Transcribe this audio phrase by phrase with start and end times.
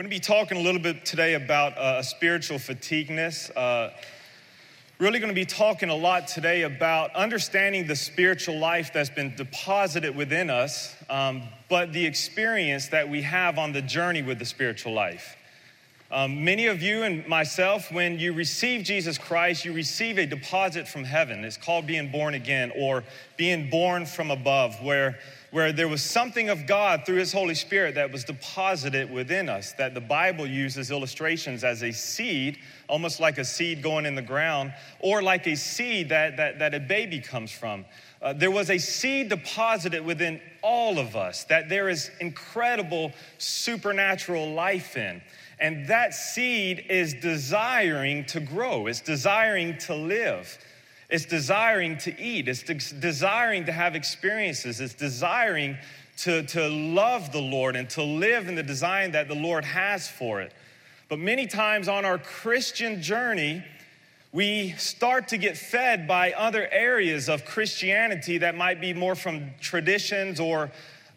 [0.00, 3.50] going to be talking a little bit today about uh, spiritual fatigueness.
[3.50, 3.90] Uh,
[4.98, 9.36] really going to be talking a lot today about understanding the spiritual life that's been
[9.36, 14.44] deposited within us, um, but the experience that we have on the journey with the
[14.46, 15.36] spiritual life.
[16.10, 20.88] Um, many of you and myself, when you receive Jesus Christ, you receive a deposit
[20.88, 21.44] from heaven.
[21.44, 23.04] It's called being born again or
[23.36, 25.18] being born from above, where
[25.50, 29.72] where there was something of God through His Holy Spirit that was deposited within us,
[29.74, 32.58] that the Bible uses illustrations as a seed,
[32.88, 36.74] almost like a seed going in the ground, or like a seed that, that, that
[36.74, 37.84] a baby comes from.
[38.22, 44.52] Uh, there was a seed deposited within all of us that there is incredible supernatural
[44.52, 45.20] life in.
[45.58, 50.58] And that seed is desiring to grow, it's desiring to live.
[51.10, 52.48] It's desiring to eat.
[52.48, 54.80] It's de- desiring to have experiences.
[54.80, 55.76] It's desiring
[56.18, 60.08] to, to love the Lord and to live in the design that the Lord has
[60.08, 60.52] for it.
[61.08, 63.64] But many times on our Christian journey,
[64.32, 69.50] we start to get fed by other areas of Christianity that might be more from
[69.60, 70.70] traditions or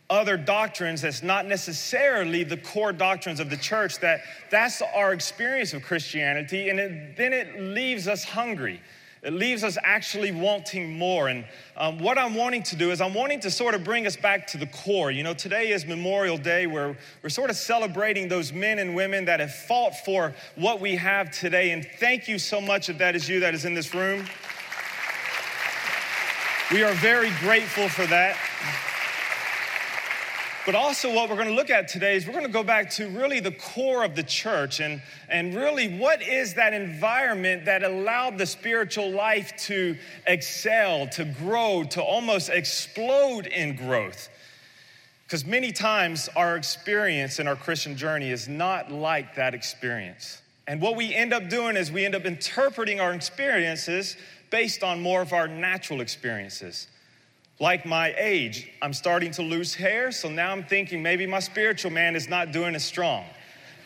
[0.09, 5.73] other doctrines that's not necessarily the core doctrines of the church that that's our experience
[5.73, 8.81] of christianity and it, then it leaves us hungry
[9.23, 11.29] it leaves us actually wanting more.
[11.29, 11.45] And
[11.77, 14.47] um, what I'm wanting to do is I'm wanting to sort of bring us back
[14.47, 15.11] to the core.
[15.11, 19.25] You know, today is Memorial Day where we're sort of celebrating those men and women
[19.25, 21.71] that have fought for what we have today.
[21.71, 24.25] And thank you so much if that is you that is in this room.
[26.71, 28.37] We are very grateful for that.
[30.65, 32.89] But also, what we're going to look at today is we're going to go back
[32.91, 37.83] to really the core of the church and, and really what is that environment that
[37.83, 44.29] allowed the spiritual life to excel, to grow, to almost explode in growth.
[45.25, 50.41] Because many times our experience in our Christian journey is not like that experience.
[50.67, 54.15] And what we end up doing is we end up interpreting our experiences
[54.49, 56.87] based on more of our natural experiences
[57.59, 58.69] like my age.
[58.81, 62.51] I'm starting to lose hair, so now I'm thinking maybe my spiritual man is not
[62.51, 63.25] doing as strong.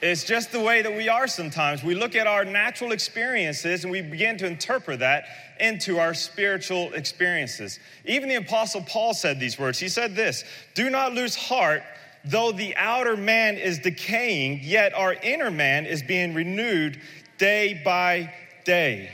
[0.02, 1.84] It's just the way that we are sometimes.
[1.84, 5.26] We look at our natural experiences and we begin to interpret that
[5.60, 7.80] into our spiritual experiences.
[8.06, 9.80] Even the Apostle Paul said these words.
[9.80, 10.44] He said this
[10.76, 11.82] Do not lose heart,
[12.24, 17.02] though the outer man is decaying, yet our inner man is being renewed
[17.40, 18.32] day by
[18.66, 19.10] day.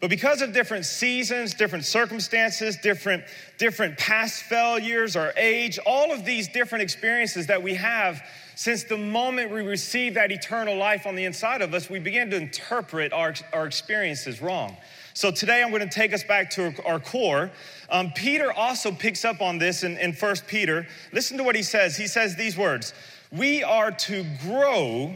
[0.00, 3.22] But because of different seasons, different circumstances, different,
[3.58, 8.22] different past failures or age, all of these different experiences that we have,
[8.54, 12.30] since the moment we receive that eternal life on the inside of us, we begin
[12.30, 14.74] to interpret our, our experiences wrong.
[15.12, 17.50] So today I'm going to take us back to our core.
[17.90, 20.86] Um, Peter also picks up on this in, in 1 Peter.
[21.12, 21.96] Listen to what he says.
[21.96, 22.94] He says these words
[23.30, 25.14] We are to grow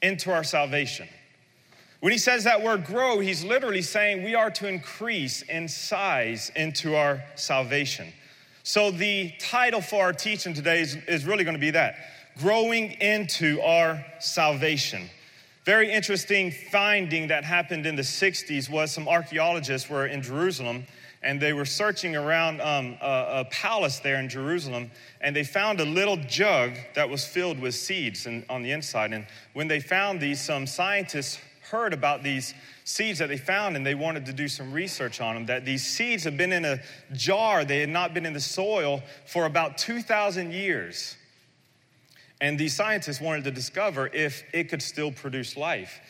[0.00, 1.08] into our salvation.
[2.06, 6.52] When he says that word grow, he's literally saying we are to increase in size
[6.54, 8.12] into our salvation.
[8.62, 11.96] So, the title for our teaching today is, is really going to be that
[12.38, 15.10] growing into our salvation.
[15.64, 20.86] Very interesting finding that happened in the 60s was some archaeologists were in Jerusalem
[21.24, 25.80] and they were searching around um, a, a, palace there in Jerusalem, and they found
[25.80, 29.12] a little jug that was filled with seeds in, on the inside.
[29.12, 31.40] And when they found these, some scientists
[31.70, 32.54] heard about these
[32.84, 35.46] seeds that they found and they wanted to do some research on them.
[35.46, 36.80] That these seeds have been in a
[37.12, 41.16] jar, they had not been in the soil for about 2,000 years.
[42.40, 46.00] And these scientists wanted to discover if it could still produce life.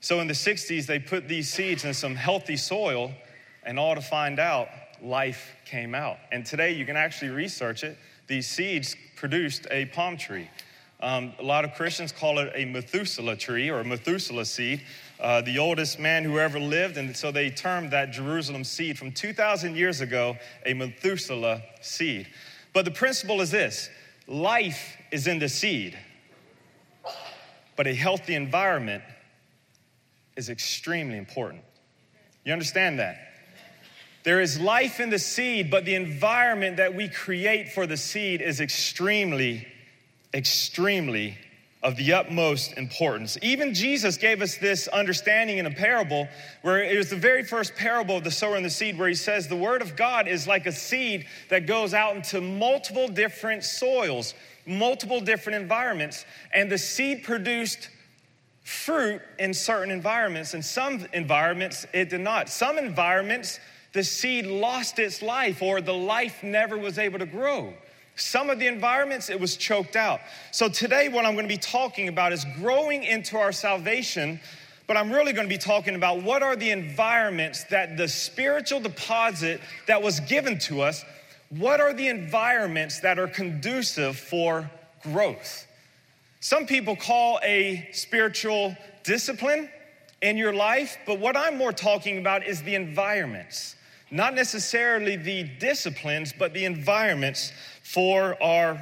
[0.00, 3.12] So in the 60s, they put these seeds in some healthy soil,
[3.64, 4.68] and all to find out,
[5.02, 6.16] life came out.
[6.32, 7.98] And today, you can actually research it.
[8.26, 10.48] These seeds produced a palm tree.
[11.02, 14.82] Um, a lot of Christians call it a Methuselah tree or a Methuselah seed,
[15.18, 16.98] uh, the oldest man who ever lived.
[16.98, 22.26] And so they termed that Jerusalem seed from 2,000 years ago a Methuselah seed.
[22.74, 23.88] But the principle is this
[24.26, 25.98] life is in the seed,
[27.76, 29.02] but a healthy environment
[30.36, 31.62] is extremely important.
[32.44, 33.16] You understand that?
[34.22, 38.42] There is life in the seed, but the environment that we create for the seed
[38.42, 39.66] is extremely
[40.34, 41.36] extremely
[41.82, 43.38] of the utmost importance.
[43.40, 46.28] Even Jesus gave us this understanding in a parable
[46.60, 49.14] where it was the very first parable of the sower and the seed where he
[49.14, 53.64] says the word of God is like a seed that goes out into multiple different
[53.64, 54.34] soils,
[54.66, 57.88] multiple different environments, and the seed produced
[58.62, 60.52] fruit in certain environments.
[60.52, 62.50] In some environments, it did not.
[62.50, 63.58] Some environments,
[63.94, 67.72] the seed lost its life or the life never was able to grow.
[68.20, 70.20] Some of the environments, it was choked out.
[70.50, 74.40] So today, what I'm going to be talking about is growing into our salvation,
[74.86, 78.80] but I'm really going to be talking about what are the environments that the spiritual
[78.80, 81.04] deposit that was given to us,
[81.48, 84.70] what are the environments that are conducive for
[85.02, 85.66] growth?
[86.40, 89.70] Some people call a spiritual discipline
[90.22, 93.76] in your life, but what I'm more talking about is the environments,
[94.10, 97.52] not necessarily the disciplines, but the environments
[97.82, 98.80] for our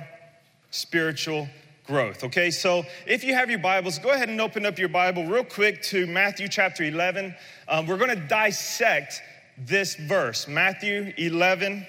[0.70, 1.48] spiritual
[1.86, 2.24] growth.
[2.24, 5.44] Okay, so if you have your Bibles, go ahead and open up your Bible real
[5.44, 7.34] quick to Matthew chapter 11.
[7.68, 9.22] Um, we're going to dissect
[9.56, 11.86] this verse, Matthew 11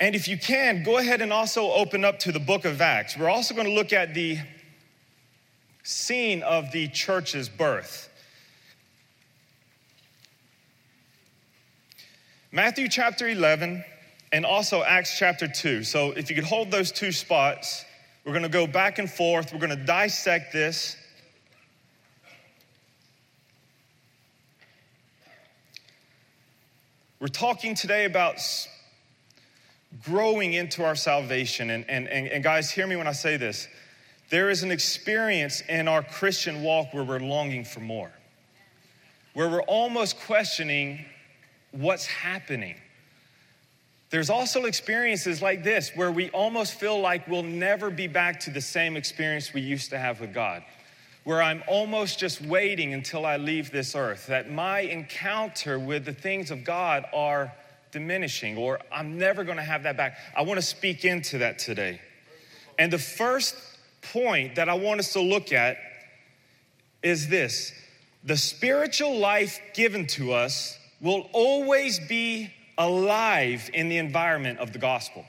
[0.00, 3.16] and if you can, go ahead and also open up to the book of Acts.
[3.16, 4.38] We're also going to look at the
[5.82, 8.07] scene of the church's birth.
[12.50, 13.84] Matthew chapter 11
[14.32, 15.84] and also Acts chapter 2.
[15.84, 17.84] So if you could hold those two spots,
[18.24, 19.52] we're going to go back and forth.
[19.52, 20.96] We're going to dissect this.
[27.20, 28.40] We're talking today about
[30.02, 31.68] growing into our salvation.
[31.68, 33.68] And, and, and, and, guys, hear me when I say this.
[34.30, 38.12] There is an experience in our Christian walk where we're longing for more,
[39.34, 41.04] where we're almost questioning
[41.72, 42.76] what's happening.
[44.10, 48.50] There's also experiences like this where we almost feel like we'll never be back to
[48.50, 50.62] the same experience we used to have with God,
[51.24, 56.14] where I'm almost just waiting until I leave this earth, that my encounter with the
[56.14, 57.52] things of God are
[57.90, 60.16] diminishing or I'm never to have that back.
[60.36, 62.00] I want to speak into that today.
[62.78, 63.56] And the first
[64.12, 65.76] point that I want us to look at
[67.02, 67.72] is this
[68.24, 74.78] the spiritual life given to us will always be alive in the environment of the
[74.78, 75.24] gospel.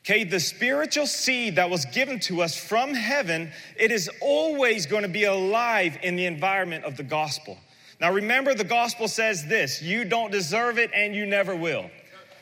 [0.00, 5.02] Okay, the spiritual seed that was given to us from heaven, it is always going
[5.02, 7.58] to be alive in the environment of the gospel.
[8.00, 11.90] Now remember, the gospel says this you don't deserve it and you never will.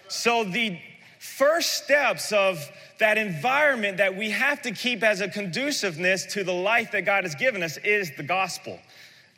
[0.08, 0.78] So the
[1.18, 6.52] first steps of that environment that we have to keep as a conduciveness to the
[6.52, 8.78] life that God has given us is the gospel.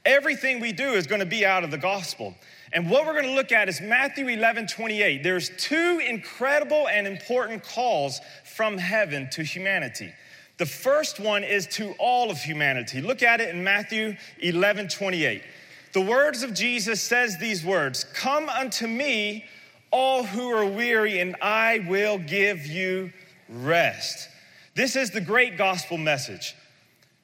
[0.05, 2.35] Everything we do is going to be out of the gospel.
[2.73, 5.23] And what we're going to look at is Matthew 11 28.
[5.23, 10.13] There's two incredible and important calls from heaven to humanity.
[10.59, 13.01] The first one is to all of humanity.
[13.01, 15.43] Look at it in Matthew 11 28
[15.93, 19.47] the words of Jesus says these words, "Come unto me
[19.91, 23.13] all who are weary and I will give you
[23.49, 24.29] rest."
[24.75, 26.55] This is the great gospel message.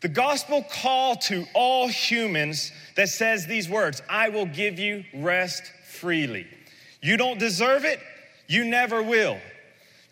[0.04, 5.62] The gospel call to all humans that says these words, "I will give you rest
[5.86, 6.46] freely."
[7.00, 8.00] You don't deserve it,
[8.46, 9.40] you never will.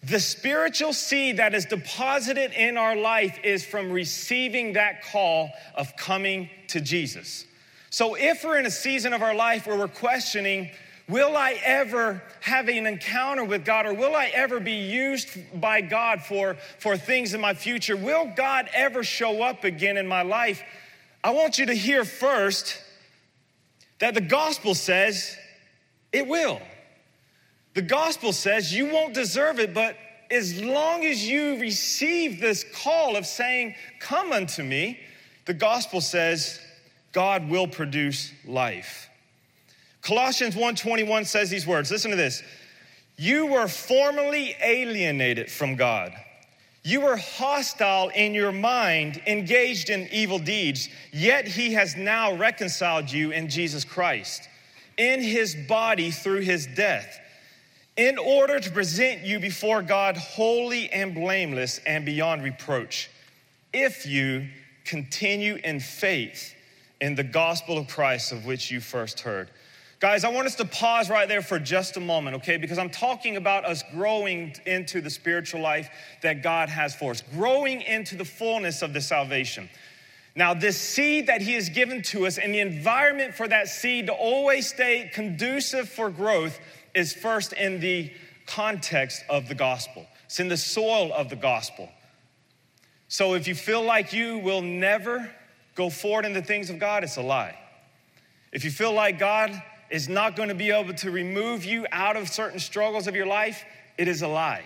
[0.02, 5.94] The spiritual seed that is deposited in our life is from receiving that call of
[5.98, 7.44] coming to Jesus.
[7.90, 10.70] So if we're in a season of our life where we're questioning,
[11.08, 15.28] will I ever have an encounter with God or will I ever be used
[15.60, 17.96] by God for, for things in my future?
[17.96, 20.62] Will God ever show up again in my life?
[21.24, 22.80] I want you to hear first
[23.98, 25.36] that the gospel says
[26.12, 26.60] it will.
[27.74, 29.96] The gospel says you won't deserve it, but
[30.30, 34.98] as long as you receive this call of saying, Come unto me,
[35.44, 36.60] the gospel says
[37.12, 39.08] God will produce life.
[40.02, 41.90] Colossians 1:21 says these words.
[41.90, 42.42] Listen to this.
[43.16, 46.12] You were formerly alienated from God.
[46.82, 53.10] You were hostile in your mind, engaged in evil deeds, yet he has now reconciled
[53.10, 54.48] you in Jesus Christ,
[54.98, 57.20] in his body through his death,
[57.96, 63.08] in order to present you before God holy and blameless and beyond reproach.
[63.72, 64.48] If you
[64.84, 66.56] continue in faith,
[67.00, 69.50] in the gospel of Christ of which you first heard.
[70.02, 72.56] Guys, I want us to pause right there for just a moment, okay?
[72.56, 75.88] Because I'm talking about us growing into the spiritual life
[76.22, 79.70] that God has for us, growing into the fullness of the salvation.
[80.34, 84.06] Now, this seed that He has given to us and the environment for that seed
[84.08, 86.58] to always stay conducive for growth
[86.96, 88.12] is first in the
[88.44, 91.88] context of the gospel, it's in the soil of the gospel.
[93.06, 95.30] So if you feel like you will never
[95.76, 97.56] go forward in the things of God, it's a lie.
[98.50, 99.62] If you feel like God
[99.92, 103.26] is not going to be able to remove you out of certain struggles of your
[103.26, 103.64] life,
[103.98, 104.64] it is a lie.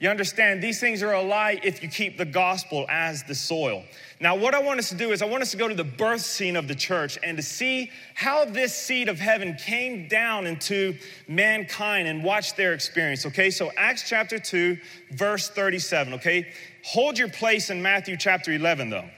[0.00, 3.84] You understand, these things are a lie if you keep the gospel as the soil.
[4.20, 5.84] Now, what I want us to do is, I want us to go to the
[5.84, 10.46] birth scene of the church and to see how this seed of heaven came down
[10.46, 10.96] into
[11.28, 13.50] mankind and watch their experience, okay?
[13.50, 14.76] So, Acts chapter 2,
[15.12, 16.52] verse 37, okay?
[16.84, 19.08] Hold your place in Matthew chapter 11, though.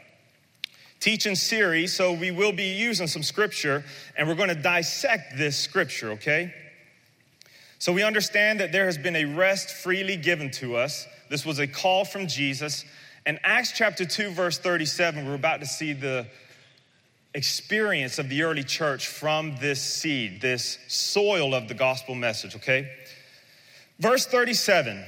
[1.01, 3.85] Teaching series, so we will be using some scripture
[4.17, 6.53] and we're going to dissect this scripture, okay?
[7.79, 11.07] So we understand that there has been a rest freely given to us.
[11.29, 12.85] This was a call from Jesus.
[13.27, 16.27] And Acts chapter 2, verse 37, we're about to see the
[17.35, 22.91] experience of the early church from this seed, this soil of the gospel message, okay?
[23.99, 25.05] Verse 37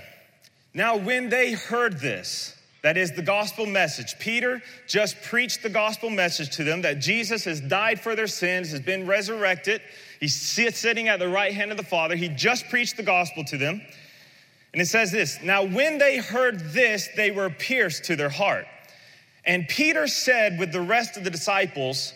[0.75, 4.19] Now, when they heard this, that is the gospel message.
[4.19, 8.71] Peter just preached the gospel message to them that Jesus has died for their sins,
[8.71, 9.81] has been resurrected,
[10.21, 12.17] He's sitting at the right hand of the Father.
[12.17, 13.81] He just preached the gospel to them.
[14.73, 18.67] And it says this Now, when they heard this, they were pierced to their heart.
[19.45, 22.13] And Peter said with the rest of the disciples,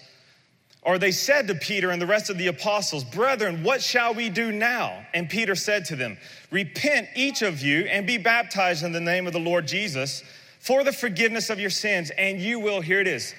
[0.83, 4.28] or they said to Peter and the rest of the apostles, Brethren, what shall we
[4.28, 5.07] do now?
[5.14, 6.19] And Peter said to them,
[6.50, 10.25] Repent, each of you, and be baptized in the name of the Lord Jesus
[10.62, 13.35] for the forgiveness of your sins, and you will, here it is,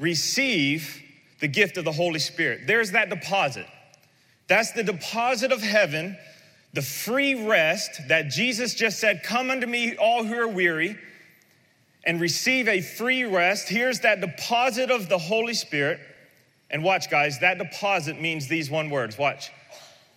[0.00, 1.00] receive
[1.38, 2.66] the gift of the Holy Spirit.
[2.66, 3.66] There's that deposit.
[4.48, 6.18] That's the deposit of heaven,
[6.72, 10.98] the free rest that Jesus just said, Come unto me, all who are weary,
[12.02, 13.68] and receive a free rest.
[13.68, 16.00] Here's that deposit of the Holy Spirit.
[16.68, 19.16] And watch, guys, that deposit means these one words.
[19.16, 19.52] Watch.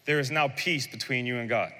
[0.06, 1.72] There is now peace between you and God.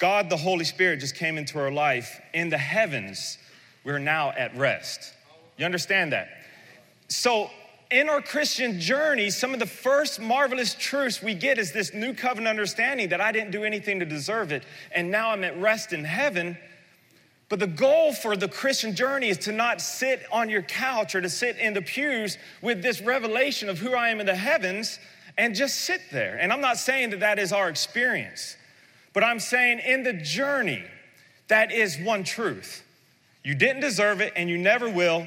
[0.00, 2.20] God, the Holy Spirit, just came into our life.
[2.32, 3.38] In the heavens,
[3.84, 5.14] we're now at rest.
[5.56, 6.28] You understand that?
[7.08, 7.50] So,
[7.90, 12.12] in our Christian journey, some of the first marvelous truths we get is this new
[12.12, 15.92] covenant understanding that I didn't do anything to deserve it, and now I'm at rest
[15.92, 16.58] in heaven.
[17.48, 21.20] But the goal for the Christian journey is to not sit on your couch or
[21.20, 24.98] to sit in the pews with this revelation of who I am in the heavens
[25.36, 26.36] and just sit there.
[26.40, 28.56] And I'm not saying that that is our experience,
[29.14, 30.84] but I'm saying in the journey,
[31.48, 32.82] that is one truth.
[33.42, 35.26] You didn't deserve it and you never will,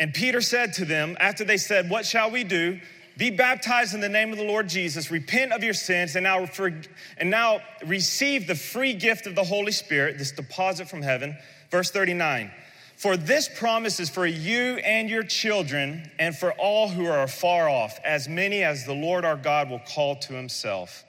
[0.00, 2.80] and Peter said to them, after they said, What shall we do?
[3.18, 6.46] Be baptized in the name of the Lord Jesus, repent of your sins, and now,
[6.46, 6.72] for,
[7.18, 11.36] and now receive the free gift of the Holy Spirit, this deposit from heaven.
[11.70, 12.50] Verse 39
[12.96, 17.68] For this promise is for you and your children, and for all who are far
[17.68, 21.04] off, as many as the Lord our God will call to himself.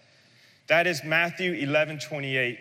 [0.72, 2.58] That is Matthew 11 28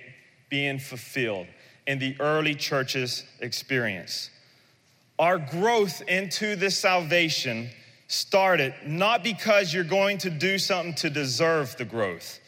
[0.49, 1.47] being fulfilled
[1.87, 4.31] in the early church's experience.
[5.17, 7.71] Our growth into this salvation
[8.09, 12.40] started not because you're going to do something to deserve the growth.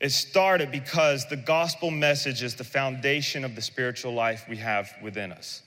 [0.00, 4.92] It started because the gospel message is the foundation of the spiritual life we have
[5.00, 5.62] within us.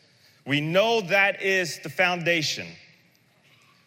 [0.46, 2.68] We know that is the foundation.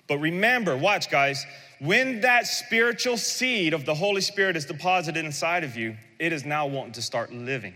[0.07, 1.45] But remember, watch, guys,
[1.81, 6.45] when that spiritual seed of the Holy Spirit is deposited inside of you, it is
[6.45, 7.75] now wanting to start living.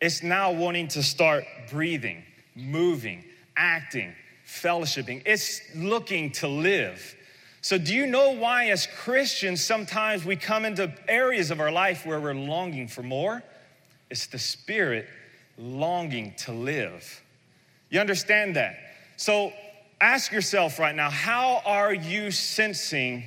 [0.00, 2.24] It's now wanting to start breathing,
[2.56, 3.24] moving,
[3.56, 4.14] acting,
[4.46, 5.22] fellowshipping.
[5.24, 7.16] It's looking to live.
[7.60, 12.04] So, do you know why, as Christians, sometimes we come into areas of our life
[12.04, 13.42] where we're longing for more?
[14.10, 15.08] It's the Spirit
[15.56, 17.22] longing to live.
[17.88, 18.76] You understand that?
[19.16, 19.52] So,
[20.00, 23.24] ask yourself right now how are you sensing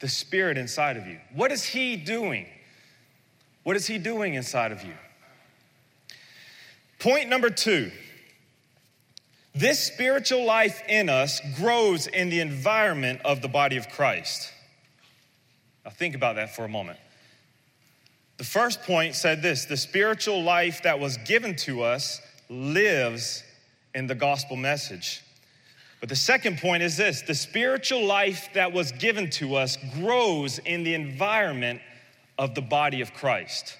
[0.00, 1.18] the Spirit inside of you?
[1.34, 2.46] What is He doing?
[3.62, 4.94] What is He doing inside of you?
[6.98, 7.90] Point number two
[9.54, 14.52] this spiritual life in us grows in the environment of the body of Christ.
[15.84, 16.98] Now, think about that for a moment.
[18.36, 23.44] The first point said this the spiritual life that was given to us lives
[23.94, 25.22] in the gospel message.
[26.04, 30.58] But the second point is this the spiritual life that was given to us grows
[30.58, 31.80] in the environment
[32.36, 33.78] of the body of Christ.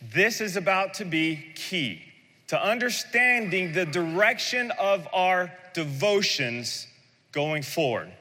[0.00, 2.02] This is about to be key
[2.46, 6.86] to understanding the direction of our devotions
[7.32, 8.12] going forward.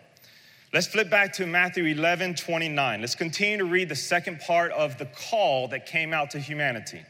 [0.74, 3.00] Let's flip back to Matthew 11 29.
[3.00, 7.04] Let's continue to read the second part of the call that came out to humanity.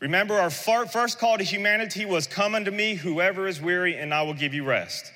[0.00, 4.20] Remember, our first call to humanity was Come unto me, whoever is weary, and I
[4.24, 5.14] will give you rest.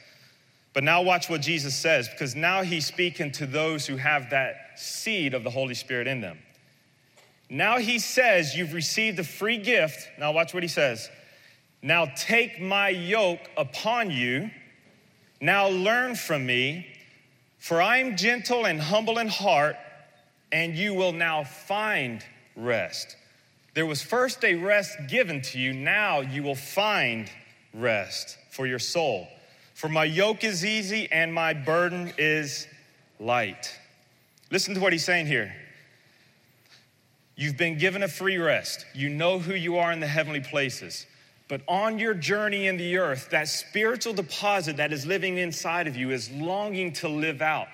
[0.75, 4.73] But now, watch what Jesus says, because now he's speaking to those who have that
[4.75, 6.39] seed of the Holy Spirit in them.
[7.49, 10.09] Now he says, You've received a free gift.
[10.19, 11.09] Now, watch what he says.
[11.81, 14.51] Now take my yoke upon you.
[15.41, 16.87] Now learn from me,
[17.59, 19.77] for I am gentle and humble in heart,
[20.51, 22.25] and you will now find
[22.57, 23.17] rest.
[23.75, 27.31] There was first a rest given to you, now you will find
[27.75, 29.29] rest for your soul.
[29.75, 32.67] For my yoke is easy and my burden is
[33.19, 33.77] light.
[34.51, 35.55] Listen to what he's saying here.
[37.37, 38.87] You've been given a free rest.
[38.95, 41.07] You know who you are in the heavenly places.
[41.49, 45.97] But on your journey in the earth, that spiritual deposit that is living inside of
[45.97, 47.67] you is longing to live out.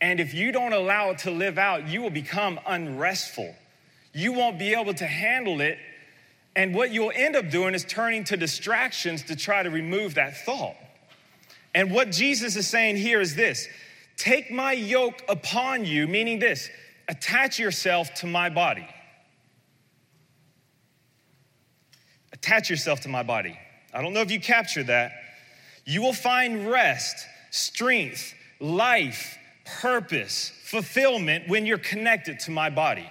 [0.00, 3.54] And if you don't allow it to live out, you will become unrestful.
[4.12, 5.78] You won't be able to handle it.
[6.56, 10.36] And what you'll end up doing is turning to distractions to try to remove that
[10.44, 10.76] thought.
[11.74, 13.68] And what Jesus is saying here is this
[14.16, 16.70] take my yoke upon you, meaning this
[17.08, 18.86] attach yourself to my body.
[22.32, 23.58] Attach yourself to my body.
[23.92, 25.12] I don't know if you captured that.
[25.84, 33.08] You will find rest, strength, life, purpose, fulfillment when you're connected to my body.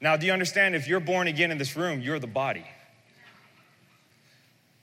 [0.00, 2.64] Now, do you understand if you're born again in this room, you're the body?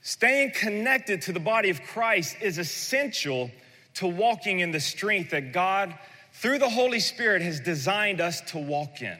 [0.04, 3.50] Staying connected to the body of Christ is essential
[3.94, 5.94] to walking in the strength that God,
[6.34, 9.16] through the Holy Spirit, has designed us to walk in.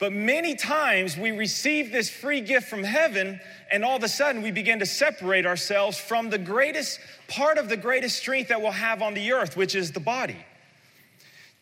[0.00, 4.42] But many times we receive this free gift from heaven, and all of a sudden
[4.42, 8.72] we begin to separate ourselves from the greatest part of the greatest strength that we'll
[8.72, 10.44] have on the earth, which is the body.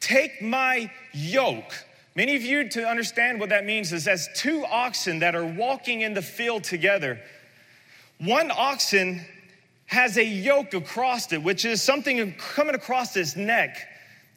[0.00, 1.84] Take my yoke.
[2.14, 6.00] Many of you, to understand what that means, is as two oxen that are walking
[6.00, 7.20] in the field together.
[8.18, 9.24] One oxen
[9.86, 13.76] has a yoke across it, which is something coming across his neck.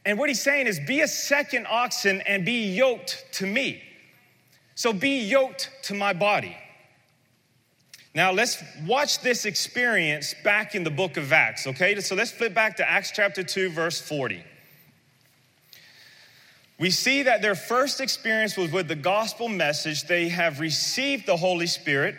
[0.06, 3.82] And what he's saying is, be a second oxen and be yoked to me.
[4.76, 6.56] So be yoked to my body.
[8.16, 12.00] Now let's watch this experience back in the book of Acts, okay?
[12.00, 14.44] So let's flip back to Acts chapter 2, verse 40.
[16.80, 20.08] We see that their first experience was with the gospel message.
[20.08, 22.16] They have received the Holy Spirit.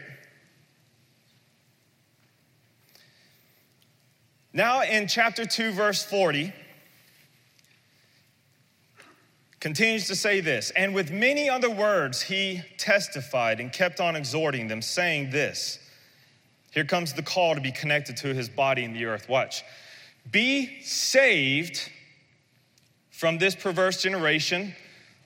[4.53, 6.53] Now, in chapter 2, verse 40,
[9.61, 14.67] continues to say this And with many other words, he testified and kept on exhorting
[14.67, 15.79] them, saying this.
[16.73, 19.29] Here comes the call to be connected to his body in the earth.
[19.29, 19.63] Watch.
[20.31, 21.91] Be saved
[23.11, 24.75] from this perverse generation.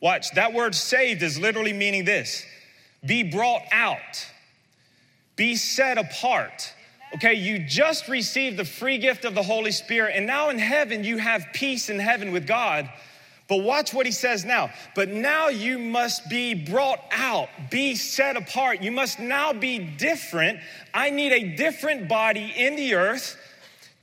[0.01, 2.45] Watch, that word saved is literally meaning this
[3.07, 4.27] be brought out,
[5.37, 6.74] be set apart.
[7.15, 11.05] Okay, you just received the free gift of the Holy Spirit, and now in heaven
[11.05, 12.91] you have peace in heaven with God.
[13.47, 14.71] But watch what he says now.
[14.97, 18.83] But now you must be brought out, be set apart.
[18.83, 20.59] You must now be different.
[20.93, 23.37] I need a different body in the earth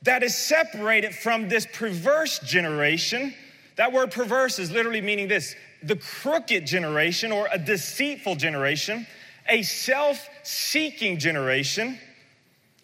[0.04, 3.34] that is separated from this perverse generation.
[3.76, 9.08] That word perverse is literally meaning this the crooked generation or a deceitful generation,
[9.50, 11.98] a self seeking generation.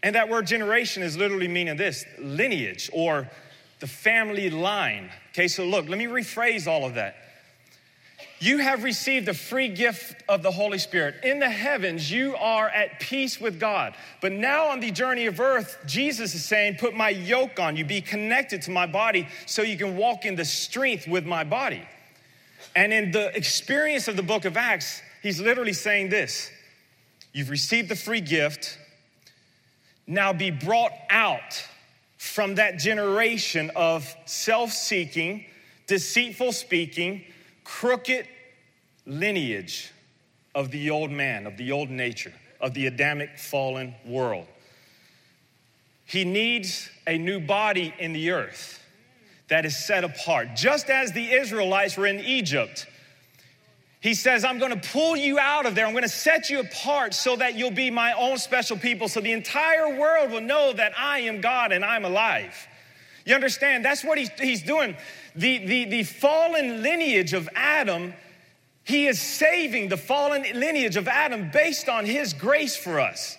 [0.04, 3.30] And that word generation is literally meaning this lineage or
[3.80, 5.10] the family line.
[5.32, 7.16] Okay, so look, let me rephrase all of that.
[8.40, 11.16] You have received the free gift of the Holy Spirit.
[11.24, 13.96] In the heavens, you are at peace with God.
[14.22, 17.84] But now on the journey of earth, Jesus is saying, Put my yoke on you,
[17.84, 21.82] be connected to my body so you can walk in the strength with my body.
[22.76, 26.52] And in the experience of the book of Acts, he's literally saying this
[27.34, 28.78] You've received the free gift,
[30.08, 31.63] now be brought out
[32.17, 35.46] from that generation of self seeking,
[35.86, 37.24] deceitful speaking,
[37.63, 38.28] crooked
[39.06, 39.91] lineage
[40.56, 44.48] of the old man, of the old nature, of the Adamic fallen world.
[46.06, 48.82] He needs a new body in the earth
[49.50, 50.56] that is set apart.
[50.56, 52.88] Just as the Israelites were in Egypt,
[54.00, 55.86] he says, I'm gonna pull you out of there.
[55.86, 59.32] I'm gonna set you apart so that you'll be my own special people, so the
[59.32, 62.56] entire world will know that I am God and I'm alive.
[63.26, 63.84] You understand?
[63.84, 64.96] That's what he's, he's doing.
[65.36, 68.14] The, the, the fallen lineage of Adam,
[68.86, 73.38] he is saving the fallen lineage of Adam based on his grace for us.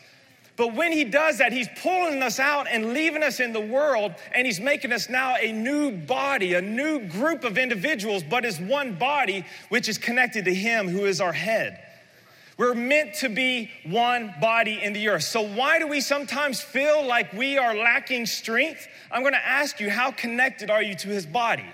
[0.58, 4.12] But when he does that, he's pulling us out and leaving us in the world,
[4.34, 8.60] and he's making us now a new body, a new group of individuals, but as
[8.60, 11.80] one body, which is connected to him who is our head.
[12.58, 15.22] We're meant to be one body in the earth.
[15.22, 18.88] So, why do we sometimes feel like we are lacking strength?
[19.12, 21.72] I'm gonna ask you, how connected are you to his body?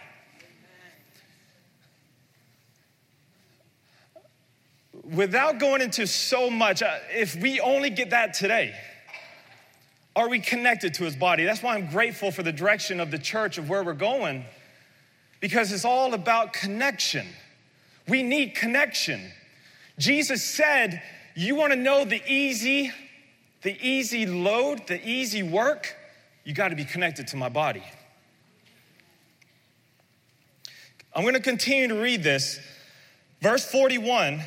[5.14, 8.74] Without going into so much, uh, if we only get that today,
[10.16, 11.44] are we connected to his body?
[11.44, 14.44] That's why I'm grateful for the direction of the church of where we're going,
[15.40, 17.26] because it's all about connection.
[18.06, 19.32] We need connection.
[19.98, 21.02] Jesus said,
[21.34, 22.92] You want to know the easy,
[23.62, 25.96] the easy load, the easy work?
[26.44, 27.82] You got to be connected to my body.
[31.14, 32.58] I'm going to continue to read this.
[33.40, 34.42] Verse 41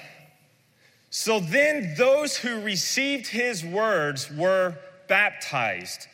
[1.19, 4.75] So then those who received his words were
[5.07, 6.05] baptized,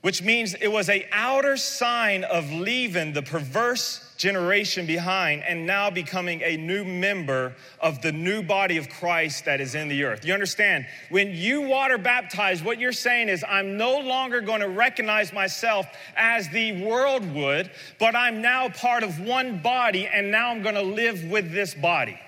[0.00, 5.90] which means it was a outer sign of leaving the perverse generation behind and now
[5.90, 10.24] becoming a new member of the new body of Christ that is in the earth.
[10.24, 10.86] You understand?
[11.10, 15.86] When you water baptize, what you're saying is, I'm no longer going to recognize myself
[16.16, 20.74] as the world would, but I'm now part of one body and now I'm going
[20.74, 22.18] to live with this body.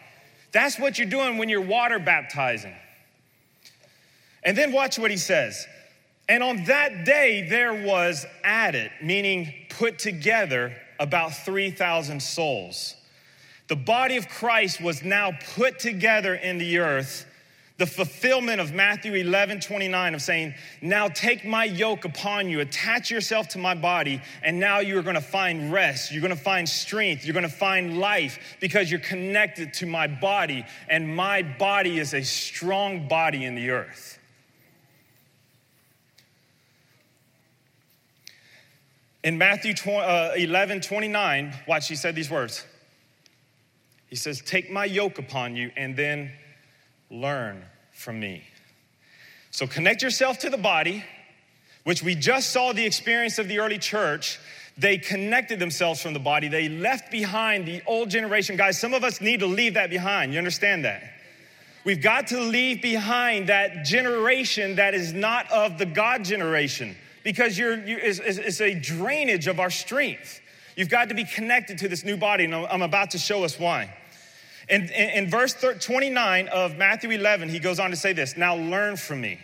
[0.52, 2.74] That's what you're doing when you're water baptizing.
[4.42, 5.66] And then watch what he says.
[6.28, 12.94] And on that day, there was added, meaning put together, about 3,000 souls.
[13.68, 17.26] The body of Christ was now put together in the earth,
[17.80, 23.10] the fulfillment of Matthew 11 29 of saying, Now take my yoke upon you, attach
[23.10, 27.32] yourself to my body, and now you're gonna find rest, you're gonna find strength, you're
[27.32, 33.08] gonna find life because you're connected to my body, and my body is a strong
[33.08, 34.18] body in the earth.
[39.24, 42.62] In Matthew uh, 11 29, watch, he said these words.
[44.10, 46.30] He says, Take my yoke upon you and then
[47.10, 48.44] learn from me.
[49.50, 51.04] So connect yourself to the body,
[51.84, 54.38] which we just saw the experience of the early church.
[54.78, 56.48] They connected themselves from the body.
[56.48, 58.56] They left behind the old generation.
[58.56, 60.32] Guys, some of us need to leave that behind.
[60.32, 61.02] You understand that?
[61.84, 66.94] We've got to leave behind that generation that is not of the God generation
[67.24, 70.40] because you're, you, it's, it's a drainage of our strength.
[70.76, 73.58] You've got to be connected to this new body, and I'm about to show us
[73.58, 73.94] why.
[74.70, 78.54] In, in, in verse 29 of Matthew 11, he goes on to say this Now
[78.54, 79.38] learn from me.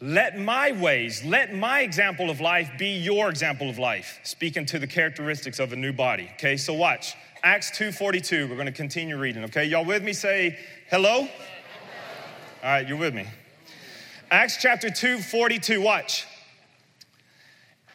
[0.00, 4.78] Let my ways, let my example of life be your example of life, speaking to
[4.78, 6.30] the characteristics of a new body.
[6.34, 7.14] Okay, so watch.
[7.42, 8.48] Acts 2:42.
[8.48, 9.44] We're going to continue reading.
[9.44, 10.12] Okay, y'all with me?
[10.12, 10.58] Say
[10.90, 11.20] hello.
[11.20, 11.28] All
[12.62, 13.26] right, you're with me.
[14.30, 15.82] Acts chapter 2:42.
[15.82, 16.26] Watch.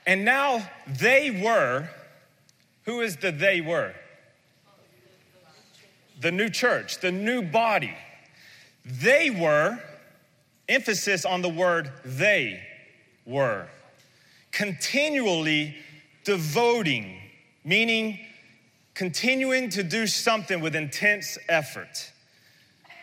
[0.07, 1.87] And now they were,
[2.85, 3.93] who is the they were?
[6.21, 7.93] The new church, the new body.
[8.85, 9.79] They were,
[10.69, 12.61] emphasis on the word they
[13.25, 13.67] were,
[14.51, 15.75] continually
[16.23, 17.19] devoting,
[17.63, 18.19] meaning
[18.93, 22.11] continuing to do something with intense effort.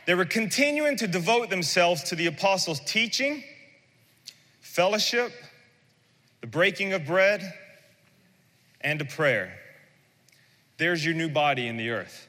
[0.07, 3.43] They were continuing to devote themselves to the apostles' teaching,
[4.61, 5.33] fellowship,
[6.41, 7.53] the breaking of bread,
[8.81, 9.59] and a prayer.
[10.77, 12.28] There's your new body in the earth.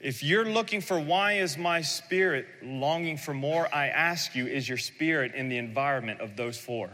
[0.00, 4.68] If you're looking for why is my spirit longing for more, I ask you, is
[4.68, 6.90] your spirit in the environment of those four?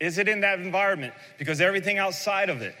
[0.00, 1.14] Is it in that environment?
[1.38, 2.74] Because everything outside of it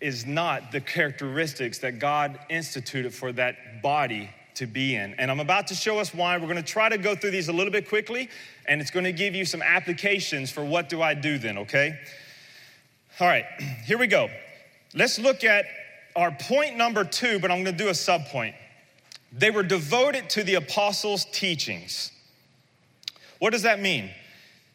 [0.00, 5.12] is not the characteristics that God instituted for that body to be in.
[5.14, 6.38] And I'm about to show us why.
[6.38, 8.30] We're going to try to go through these a little bit quickly,
[8.66, 11.98] and it's going to give you some applications for what do I do then, okay?
[13.20, 13.44] All right,
[13.84, 14.30] here we go.
[14.94, 15.66] Let's look at
[16.16, 18.54] our point number two, but I'm going to do a sub point.
[19.32, 22.10] They were devoted to the apostles' teachings.
[23.38, 24.10] What does that mean?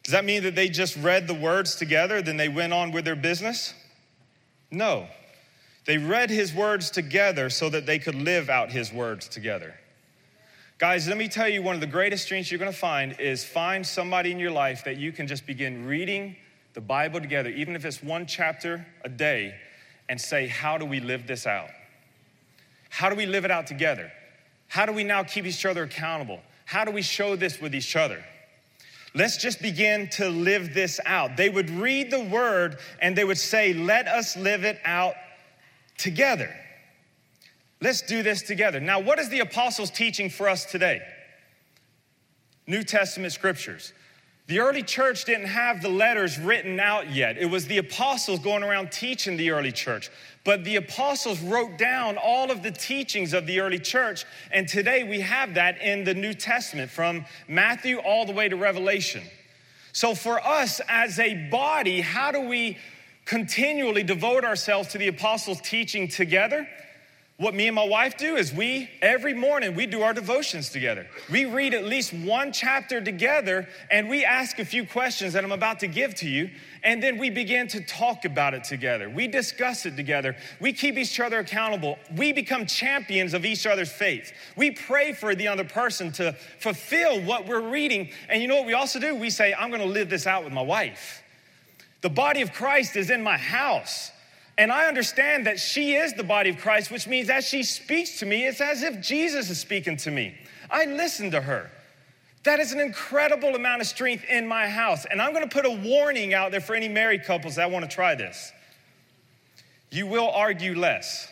[0.04, 3.04] Does that mean that they just read the words together, then they went on with
[3.04, 3.74] their business?
[4.70, 5.08] No.
[5.84, 9.74] They read his words together so that they could live out his words together.
[10.78, 13.86] Guys, let me tell you one of the greatest strengths you're gonna find is find
[13.86, 16.36] somebody in your life that you can just begin reading
[16.74, 19.54] the Bible together, even if it's one chapter a day,
[20.08, 21.68] and say, How do we live this out?
[22.90, 24.12] How do we live it out together?
[24.68, 26.40] How do we now keep each other accountable?
[26.64, 28.24] How do we show this with each other?
[29.14, 31.36] Let's just begin to live this out.
[31.36, 35.14] They would read the word and they would say, Let us live it out
[35.98, 36.54] together.
[37.80, 38.80] Let's do this together.
[38.80, 41.02] Now, what is the apostles teaching for us today?
[42.66, 43.92] New Testament scriptures.
[44.52, 47.38] The early church didn't have the letters written out yet.
[47.38, 50.10] It was the apostles going around teaching the early church.
[50.44, 54.26] But the apostles wrote down all of the teachings of the early church.
[54.50, 58.56] And today we have that in the New Testament from Matthew all the way to
[58.56, 59.22] Revelation.
[59.94, 62.76] So for us as a body, how do we
[63.24, 66.68] continually devote ourselves to the apostles' teaching together?
[67.42, 71.08] What me and my wife do is we, every morning, we do our devotions together.
[71.28, 75.50] We read at least one chapter together and we ask a few questions that I'm
[75.50, 76.50] about to give to you.
[76.84, 79.10] And then we begin to talk about it together.
[79.10, 80.36] We discuss it together.
[80.60, 81.98] We keep each other accountable.
[82.16, 84.32] We become champions of each other's faith.
[84.56, 88.10] We pray for the other person to fulfill what we're reading.
[88.28, 89.16] And you know what we also do?
[89.16, 91.24] We say, I'm gonna live this out with my wife.
[92.02, 94.11] The body of Christ is in my house.
[94.58, 98.18] And I understand that she is the body of Christ, which means as she speaks
[98.18, 100.36] to me, it's as if Jesus is speaking to me.
[100.70, 101.70] I listen to her.
[102.44, 105.06] That is an incredible amount of strength in my house.
[105.06, 108.14] And I'm gonna put a warning out there for any married couples that wanna try
[108.14, 108.52] this.
[109.90, 111.28] You will argue less.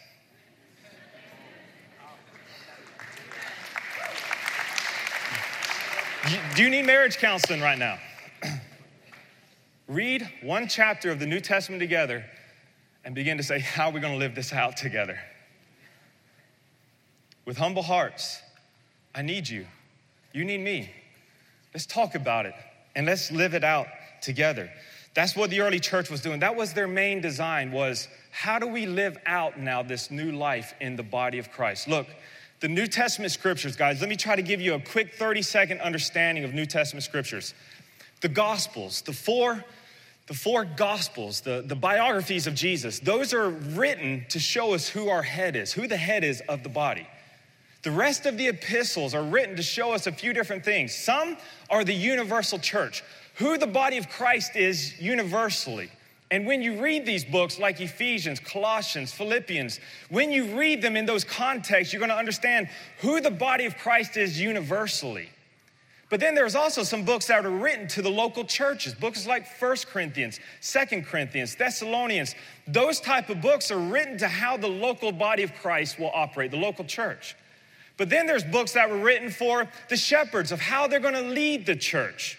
[6.55, 7.99] Do you need marriage counseling right now?
[9.89, 12.25] Read one chapter of the New Testament together
[13.05, 15.19] and begin to say, How are we going to live this out together?
[17.45, 18.41] With humble hearts,
[19.15, 19.67] I need you.
[20.33, 20.91] You need me.
[21.75, 22.55] Let's talk about it
[22.95, 23.87] and let's live it out
[24.21, 24.71] together.
[25.15, 26.41] That's what the early church was doing.
[26.41, 30.75] That was their main design was how do we live out now this new life
[30.81, 31.89] in the body of Christ?
[31.89, 32.07] Look,
[32.61, 35.81] the New Testament scriptures, guys, let me try to give you a quick 30 second
[35.81, 37.55] understanding of New Testament scriptures.
[38.21, 39.65] The Gospels, the four
[40.31, 45.09] the four gospels, the, the biographies of Jesus, those are written to show us who
[45.09, 47.05] our head is, who the head is of the body.
[47.83, 50.95] The rest of the epistles are written to show us a few different things.
[50.95, 51.37] Some
[51.69, 53.03] are the universal church,
[53.35, 55.91] who the body of Christ is universally.
[56.31, 61.07] And when you read these books like Ephesians, Colossians, Philippians, when you read them in
[61.07, 62.69] those contexts, you're going to understand
[63.01, 65.29] who the body of Christ is universally.
[66.11, 69.47] But then there's also some books that are written to the local churches, books like
[69.47, 72.35] First Corinthians, Second Corinthians, Thessalonians.
[72.67, 76.51] Those type of books are written to how the local body of Christ will operate,
[76.51, 77.37] the local church.
[77.97, 81.23] But then there's books that were written for the shepherds of how they're going to
[81.23, 82.39] lead the church.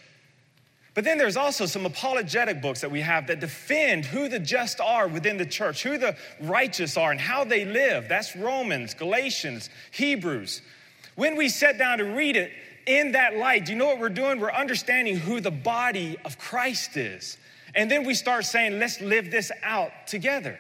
[0.94, 4.82] But then there's also some apologetic books that we have that defend who the just
[4.82, 8.10] are within the church, who the righteous are, and how they live.
[8.10, 10.62] That's Romans, Galatians, Hebrews.
[11.16, 12.52] When we sit down to read it,
[12.86, 14.40] in that light, do you know what we're doing?
[14.40, 17.38] We're understanding who the body of Christ is.
[17.76, 20.58] And then we start saying, let's live this out together.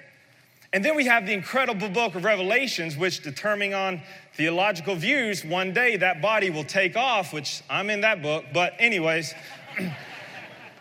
[0.73, 4.01] And then we have the incredible book of Revelations, which, determining on
[4.35, 8.45] theological views, one day that body will take off, which I'm in that book.
[8.53, 9.33] But, anyways,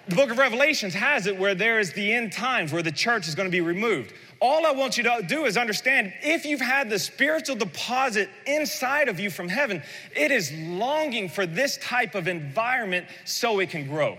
[0.08, 3.26] the book of Revelations has it where there is the end times, where the church
[3.26, 4.14] is going to be removed.
[4.40, 9.08] All I want you to do is understand if you've had the spiritual deposit inside
[9.08, 9.82] of you from heaven,
[10.16, 14.16] it is longing for this type of environment so it can grow.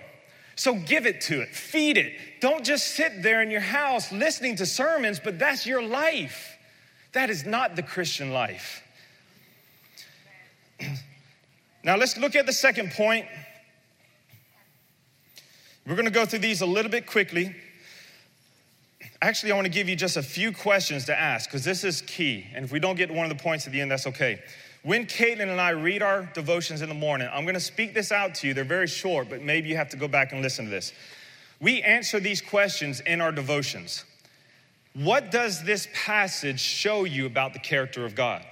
[0.56, 2.14] So give it to it, feed it.
[2.40, 6.56] Don't just sit there in your house listening to sermons, but that's your life.
[7.14, 8.84] That is not the Christian life.
[11.84, 13.26] now let's look at the second point.
[15.88, 17.56] We're going to go through these a little bit quickly.
[19.24, 22.02] Actually, I want to give you just a few questions to ask because this is
[22.02, 22.48] key.
[22.56, 24.42] And if we don't get one of the points at the end, that's okay.
[24.84, 28.12] When Caitlin and I read our devotions in the morning, I'm going to speak this
[28.12, 28.56] out to you.
[28.56, 30.92] They're very short, but maybe you have to go back and listen to this.
[31.60, 34.06] We answer these questions in our devotions.
[34.96, 38.44] What does this passage show you about the character of God?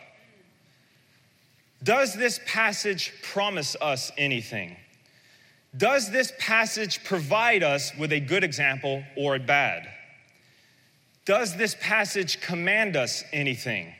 [1.84, 4.78] Does this passage promise us anything?
[5.76, 9.90] Does this passage provide us with a good example or a bad?
[11.30, 13.94] Does this passage command us anything?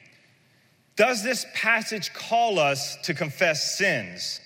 [0.96, 4.42] Does this passage call us to confess sins?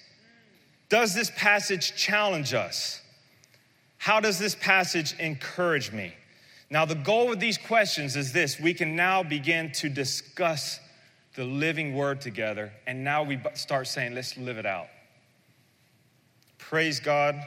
[0.89, 2.99] Does this passage challenge us?
[3.99, 6.11] How does this passage encourage me?
[6.69, 10.81] Now, the goal of these questions is this we can now begin to discuss
[11.35, 14.87] the living word together, and now we start saying, let's live it out.
[16.57, 17.39] Praise God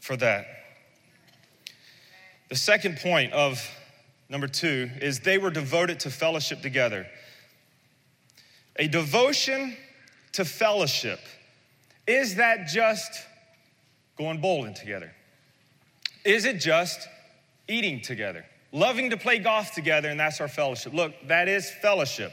[0.00, 0.46] for that.
[2.48, 3.62] The second point of
[4.34, 7.06] number two, is they were devoted to fellowship together.
[8.80, 9.76] A devotion
[10.32, 11.20] to fellowship.
[12.08, 13.12] Is that just
[14.18, 15.12] going bowling together?
[16.24, 17.06] Is it just
[17.68, 18.44] eating together?
[18.72, 20.92] Loving to play golf together, and that's our fellowship.
[20.92, 22.32] Look, that is fellowship.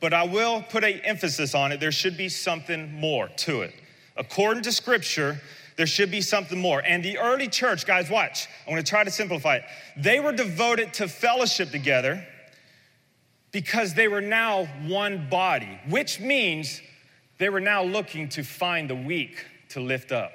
[0.00, 1.78] But I will put an emphasis on it.
[1.78, 3.74] There should be something more to it.
[4.16, 5.40] According to scripture,
[5.78, 6.82] there should be something more.
[6.84, 8.48] And the early church, guys, watch.
[8.66, 9.64] I'm going to try to simplify it.
[9.96, 12.26] They were devoted to fellowship together
[13.52, 16.82] because they were now one body, which means
[17.38, 20.32] they were now looking to find the weak to lift up.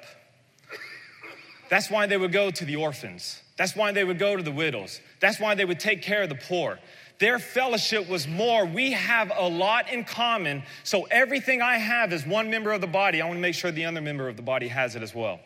[1.68, 3.42] That's why they would go to the orphans.
[3.58, 4.98] That's why they would go to the widows.
[5.20, 6.78] That's why they would take care of the poor.
[7.18, 8.66] Their fellowship was more.
[8.66, 10.64] We have a lot in common.
[10.82, 13.70] So everything I have as one member of the body, I want to make sure
[13.70, 15.40] the other member of the body has it as well.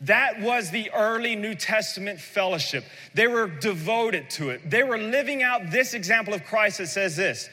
[0.00, 2.84] That was the early New Testament fellowship.
[3.14, 4.68] They were devoted to it.
[4.68, 7.48] They were living out this example of Christ that says this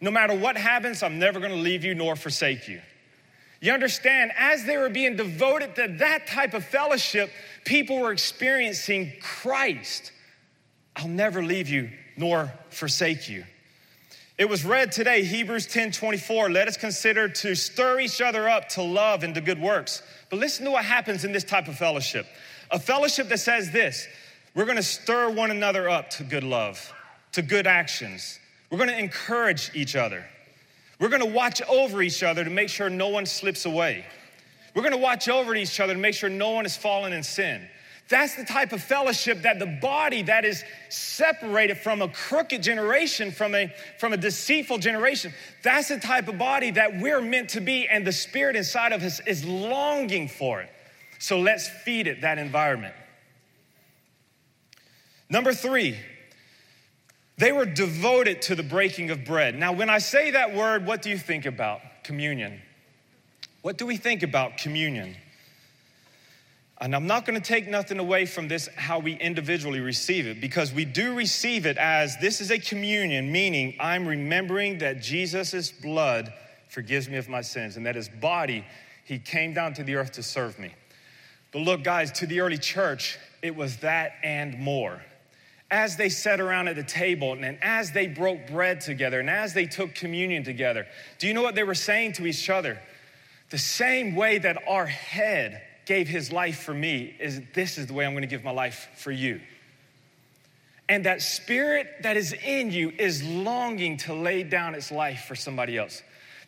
[0.00, 2.82] no matter what happens, I'm never going to leave you nor forsake you.
[3.60, 7.30] You understand, as they were being devoted to that type of fellowship,
[7.64, 10.12] people were experiencing Christ.
[10.94, 13.44] I'll never leave you nor forsake you.
[14.38, 16.50] It was read today, Hebrews 10 24.
[16.50, 20.02] Let us consider to stir each other up to love and to good works.
[20.28, 22.26] But listen to what happens in this type of fellowship
[22.70, 24.06] a fellowship that says this
[24.54, 26.92] we're gonna stir one another up to good love,
[27.32, 28.38] to good actions.
[28.70, 30.24] We're gonna encourage each other.
[30.98, 34.06] We're gonna watch over each other to make sure no one slips away.
[34.74, 37.68] We're gonna watch over each other to make sure no one has fallen in sin.
[38.08, 43.32] That's the type of fellowship that the body that is separated from a crooked generation,
[43.32, 45.32] from a, from a deceitful generation,
[45.64, 49.02] that's the type of body that we're meant to be, and the spirit inside of
[49.02, 50.70] us is longing for it.
[51.18, 52.94] So let's feed it that environment.
[55.28, 55.98] Number three,
[57.38, 59.56] they were devoted to the breaking of bread.
[59.56, 62.62] Now, when I say that word, what do you think about communion?
[63.62, 65.16] What do we think about communion?
[66.78, 70.40] And I'm not going to take nothing away from this, how we individually receive it,
[70.40, 75.72] because we do receive it as this is a communion, meaning I'm remembering that Jesus'
[75.72, 76.32] blood
[76.68, 78.64] forgives me of my sins and that his body,
[79.04, 80.74] he came down to the earth to serve me.
[81.50, 85.00] But look, guys, to the early church, it was that and more.
[85.70, 89.54] As they sat around at the table and as they broke bread together and as
[89.54, 90.86] they took communion together,
[91.18, 92.78] do you know what they were saying to each other?
[93.48, 97.94] The same way that our head gave his life for me is this is the
[97.94, 99.40] way I'm going to give my life for you.
[100.88, 105.34] And that spirit that is in you is longing to lay down its life for
[105.34, 106.02] somebody else.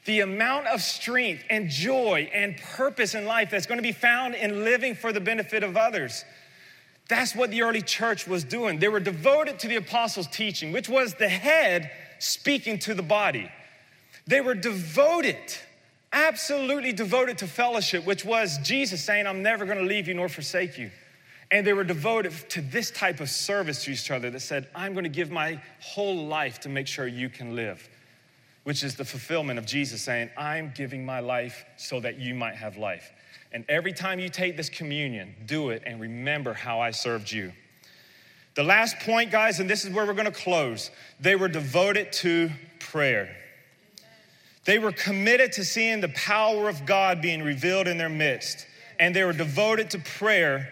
[0.04, 4.34] The amount of strength and joy and purpose in life that's going to be found
[4.34, 6.24] in living for the benefit of others.
[7.08, 8.78] That's what the early church was doing.
[8.78, 13.50] They were devoted to the apostles' teaching, which was the head speaking to the body.
[14.26, 15.36] They were devoted
[16.26, 20.76] absolutely devoted to fellowship, which was Jesus saying, I'm never gonna leave you nor forsake
[20.76, 20.90] you.
[21.50, 24.94] And they were devoted to this type of service to each other that said, I'm
[24.94, 27.88] gonna give my whole life to make sure you can live,
[28.64, 32.56] which is the fulfillment of Jesus saying, I'm giving my life so that you might
[32.56, 33.10] have life.
[33.52, 37.52] And every time you take this communion, do it and remember how I served you.
[38.56, 42.50] The last point, guys, and this is where we're gonna close, they were devoted to
[42.80, 43.34] prayer.
[44.68, 48.66] They were committed to seeing the power of God being revealed in their midst,
[49.00, 50.70] and they were devoted to prayer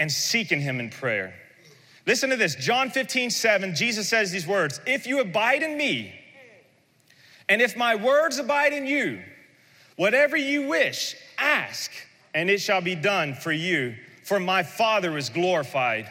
[0.00, 1.32] and seeking Him in prayer.
[2.08, 6.12] Listen to this John 15, 7, Jesus says these words If you abide in me,
[7.48, 9.22] and if my words abide in you,
[9.94, 11.92] whatever you wish, ask,
[12.34, 16.10] and it shall be done for you, for my Father is glorified.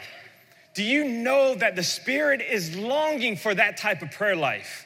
[0.74, 4.86] Do you know that the Spirit is longing for that type of prayer life?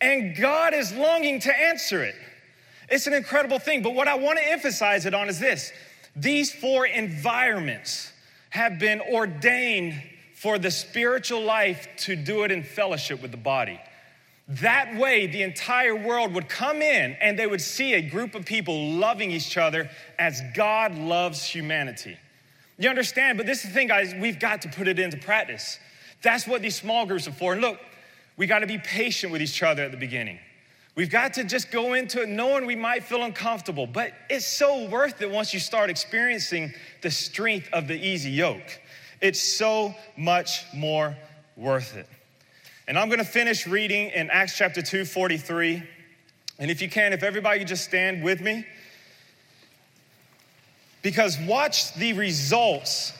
[0.00, 2.14] And God is longing to answer it.
[2.88, 3.82] It's an incredible thing.
[3.82, 5.72] But what I want to emphasize it on is this
[6.16, 8.12] these four environments
[8.50, 10.02] have been ordained
[10.34, 13.80] for the spiritual life to do it in fellowship with the body.
[14.48, 18.46] That way, the entire world would come in and they would see a group of
[18.46, 22.16] people loving each other as God loves humanity.
[22.78, 23.36] You understand?
[23.36, 25.78] But this is the thing, guys, we've got to put it into practice.
[26.22, 27.52] That's what these small groups are for.
[27.52, 27.78] And look,
[28.38, 30.38] we got to be patient with each other at the beginning.
[30.94, 34.88] We've got to just go into it knowing we might feel uncomfortable, but it's so
[34.88, 36.72] worth it once you start experiencing
[37.02, 38.80] the strength of the easy yoke.
[39.20, 41.16] It's so much more
[41.56, 42.08] worth it.
[42.86, 45.82] And I'm going to finish reading in Acts chapter 2, 43.
[46.58, 48.64] And if you can, if everybody could just stand with me.
[51.02, 53.12] Because watch the results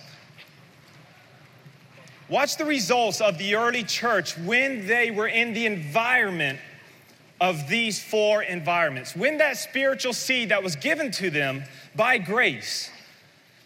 [2.28, 6.58] Watch the results of the early church when they were in the environment
[7.40, 9.16] of these four environments.
[9.16, 11.64] When that spiritual seed that was given to them
[11.96, 12.90] by grace,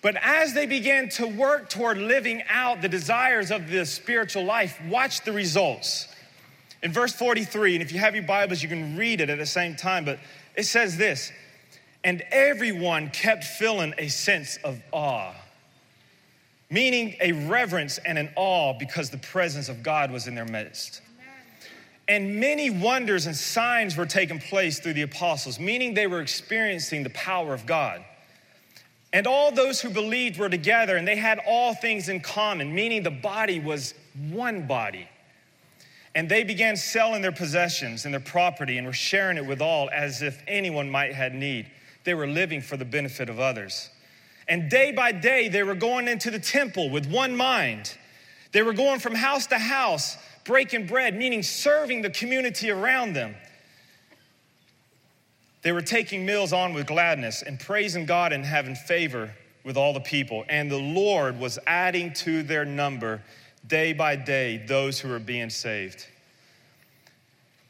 [0.00, 4.80] but as they began to work toward living out the desires of the spiritual life,
[4.88, 6.08] watch the results.
[6.82, 9.46] In verse 43, and if you have your Bibles, you can read it at the
[9.46, 10.18] same time, but
[10.56, 11.32] it says this
[12.04, 15.32] and everyone kept feeling a sense of awe
[16.72, 21.02] meaning a reverence and an awe because the presence of God was in their midst.
[22.08, 27.02] And many wonders and signs were taking place through the apostles, meaning they were experiencing
[27.02, 28.02] the power of God.
[29.12, 33.02] And all those who believed were together and they had all things in common, meaning
[33.02, 33.92] the body was
[34.30, 35.08] one body.
[36.14, 39.90] And they began selling their possessions and their property and were sharing it with all
[39.90, 41.70] as if anyone might have need.
[42.04, 43.90] They were living for the benefit of others.
[44.48, 47.96] And day by day, they were going into the temple with one mind.
[48.52, 53.34] They were going from house to house, breaking bread, meaning serving the community around them.
[55.62, 59.32] They were taking meals on with gladness and praising God and having favor
[59.64, 60.44] with all the people.
[60.48, 63.22] And the Lord was adding to their number
[63.66, 66.06] day by day those who were being saved.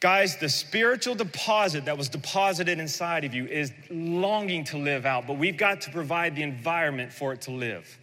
[0.03, 5.29] Guys, the spiritual deposit that was deposited inside of you is longing to live out,
[5.29, 8.01] but we've got to provide the environment for it to live.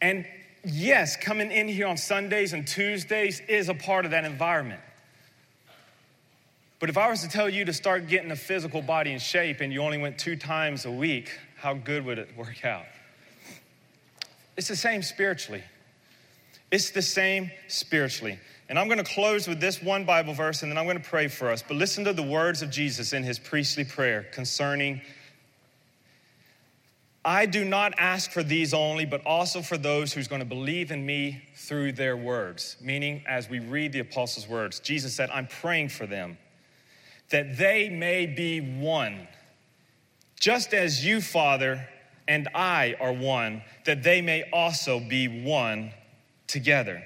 [0.00, 0.24] And
[0.64, 4.80] yes, coming in here on Sundays and Tuesdays is a part of that environment.
[6.78, 9.60] But if I was to tell you to start getting a physical body in shape
[9.60, 12.86] and you only went two times a week, how good would it work out?
[14.56, 15.64] It's the same spiritually.
[16.70, 18.38] It's the same spiritually.
[18.68, 21.08] And I'm going to close with this one Bible verse and then I'm going to
[21.08, 21.62] pray for us.
[21.66, 25.00] But listen to the words of Jesus in his priestly prayer concerning
[27.24, 30.90] I do not ask for these only, but also for those who's going to believe
[30.90, 32.76] in me through their words.
[32.80, 36.38] Meaning, as we read the apostles' words, Jesus said, I'm praying for them
[37.30, 39.28] that they may be one,
[40.40, 41.86] just as you, Father,
[42.26, 45.92] and I are one, that they may also be one
[46.46, 47.02] together,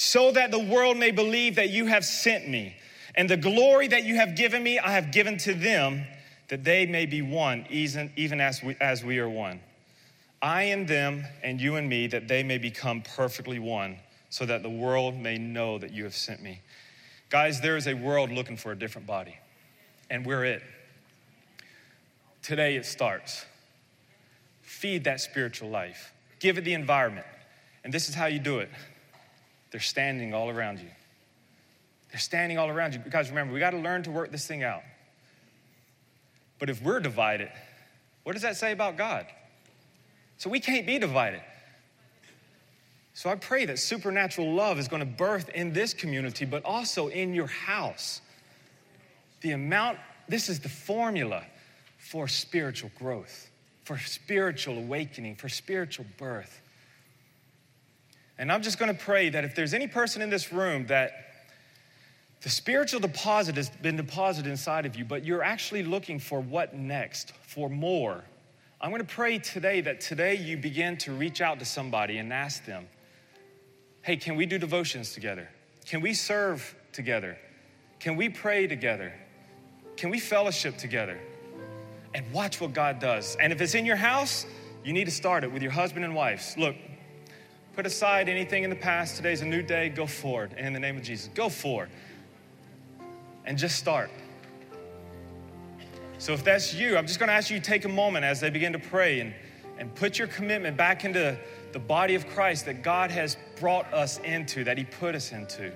[0.00, 2.74] so that the world may believe that you have sent me,
[3.14, 6.06] and the glory that you have given me, I have given to them,
[6.48, 9.60] that they may be one, even, as, we, as we are one.
[10.40, 13.98] I and them, and you and me, that they may become perfectly one,
[14.30, 16.62] so that the world may know that you have sent me.
[17.28, 19.36] Guys, there is a world looking for a different body,
[20.08, 20.62] and we're it.
[22.42, 23.44] Today it starts.
[24.62, 27.26] Feed that spiritual life, give it the environment.
[27.84, 28.70] And this is how you do it
[29.70, 30.90] they're standing all around you.
[32.10, 33.00] They're standing all around you.
[33.08, 34.82] Guys, remember, we got to learn to work this thing out.
[36.58, 37.50] But if we're divided,
[38.24, 39.26] what does that say about God?
[40.38, 41.42] So we can't be divided.
[43.14, 47.08] So I pray that supernatural love is going to birth in this community, but also
[47.08, 48.20] in your house.
[49.42, 49.98] The amount,
[50.28, 51.44] this is the formula
[51.98, 53.50] for spiritual growth,
[53.84, 56.60] for spiritual awakening, for spiritual birth.
[58.40, 61.12] And I'm just going to pray that if there's any person in this room that
[62.40, 66.74] the spiritual deposit has been deposited inside of you, but you're actually looking for what
[66.74, 68.24] next, for more.
[68.80, 72.32] I'm going to pray today that today you begin to reach out to somebody and
[72.32, 72.88] ask them,
[74.00, 75.46] hey, can we do devotions together?
[75.84, 77.36] Can we serve together?
[77.98, 79.12] Can we pray together?
[79.98, 81.20] Can we fellowship together?
[82.14, 83.36] And watch what God does.
[83.36, 84.46] And if it's in your house,
[84.82, 86.56] you need to start it with your husband and wives.
[86.56, 86.74] Look,
[87.74, 89.16] Put aside anything in the past.
[89.16, 89.88] Today's a new day.
[89.88, 90.54] Go forward.
[90.56, 91.90] And in the name of Jesus, go forward.
[93.44, 94.10] And just start.
[96.18, 98.40] So if that's you, I'm just going to ask you to take a moment as
[98.40, 99.34] they begin to pray and,
[99.78, 101.38] and put your commitment back into
[101.72, 105.72] the body of Christ that God has brought us into, that He put us into.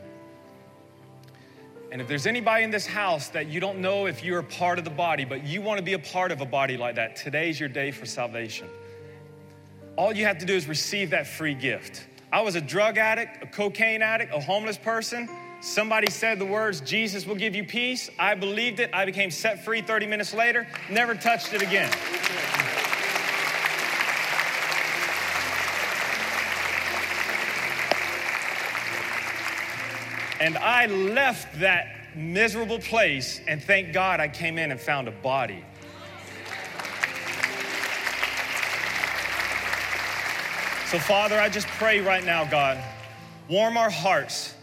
[1.92, 4.78] And if there's anybody in this house that you don't know if you're a part
[4.78, 7.16] of the body, but you want to be a part of a body like that,
[7.16, 8.68] today's your day for salvation.
[9.96, 12.04] All you have to do is receive that free gift.
[12.32, 15.28] I was a drug addict, a cocaine addict, a homeless person.
[15.60, 18.10] Somebody said the words, Jesus will give you peace.
[18.18, 18.90] I believed it.
[18.92, 21.92] I became set free 30 minutes later, never touched it again.
[30.40, 31.86] And I left that
[32.16, 35.64] miserable place, and thank God I came in and found a body.
[40.94, 42.78] So, Father, I just pray right now, God,
[43.50, 44.54] warm our hearts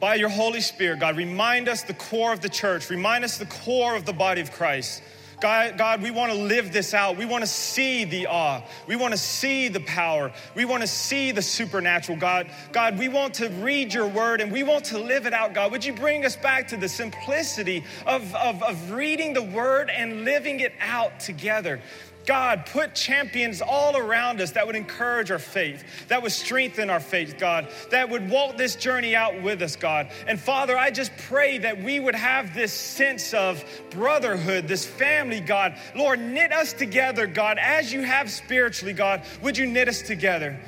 [0.00, 1.16] by your Holy Spirit, God.
[1.16, 4.50] Remind us the core of the church, remind us the core of the body of
[4.50, 5.00] Christ.
[5.40, 7.16] God, God, we want to live this out.
[7.16, 8.62] We want to see the awe.
[8.88, 10.32] We want to see the power.
[10.56, 12.50] We want to see the supernatural, God.
[12.72, 15.70] God, we want to read your word and we want to live it out, God.
[15.70, 20.24] Would you bring us back to the simplicity of, of, of reading the word and
[20.24, 21.80] living it out together?
[22.26, 26.98] God, put champions all around us that would encourage our faith, that would strengthen our
[26.98, 30.08] faith, God, that would walk this journey out with us, God.
[30.26, 35.40] And Father, I just pray that we would have this sense of brotherhood, this family,
[35.40, 35.76] God.
[35.94, 39.22] Lord, knit us together, God, as you have spiritually, God.
[39.42, 40.58] Would you knit us together?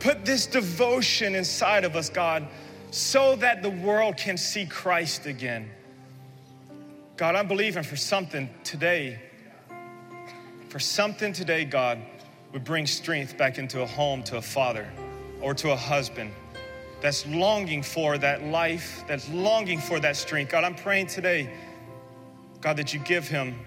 [0.00, 2.46] Put this devotion inside of us, God,
[2.90, 5.70] so that the world can see Christ again.
[7.16, 9.18] God, I'm believing for something today
[10.76, 11.98] for something today, God,
[12.52, 14.86] would bring strength back into a home, to a father,
[15.40, 16.30] or to a husband.
[17.00, 20.52] that's longing for that life, that's longing for that strength.
[20.52, 21.50] God, I'm praying today,
[22.60, 23.58] God, that you give him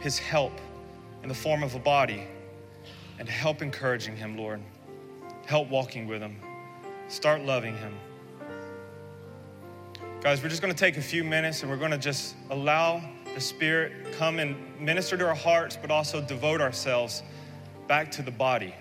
[0.00, 0.52] his help
[1.22, 2.24] in the form of a body
[3.18, 4.60] and help encouraging him, Lord.
[5.46, 6.36] Help walking with him.
[7.08, 7.94] Start loving him.
[10.22, 13.02] Guys, we're just going to take a few minutes and we're going to just allow
[13.34, 17.22] the Spirit come and minister to our hearts, but also devote ourselves
[17.88, 18.74] back to the body.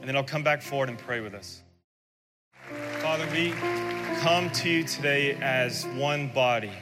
[0.00, 1.60] And then I'll come back forward and pray with us.
[3.00, 3.50] Father, we
[4.20, 6.72] come to you today as one body.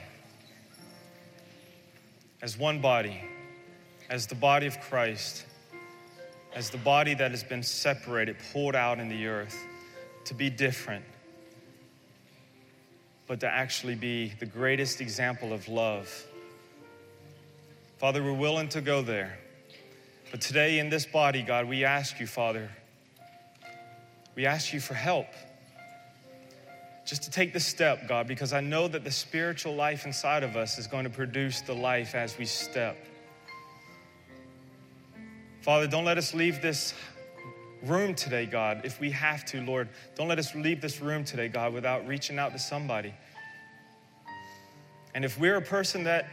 [2.41, 3.21] As one body.
[4.11, 5.45] As the body of Christ.
[6.55, 9.59] As the body that has been separated, pulled out in the earth
[10.27, 11.05] to be different,
[13.33, 16.27] but to actually be the greatest example of love.
[17.97, 19.39] Father, we're willing to go there.
[20.31, 22.69] But today in this body, God, we ask you, Father,
[24.35, 25.29] we ask you for help.
[27.07, 30.55] Just to take the step, God, because I know that the spiritual life inside of
[30.55, 32.99] us is going to produce the life as we step.
[35.63, 36.93] Father, don't let us leave this
[37.85, 39.89] room today, God, if we have to, Lord.
[40.15, 43.13] Don't let us leave this room today, God, without reaching out to somebody.
[45.15, 46.29] And if we're a person that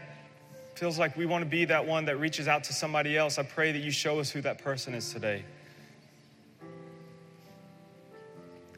[0.76, 3.44] feels like we want to be that one that reaches out to somebody else, I
[3.44, 5.44] pray that you show us who that person is today.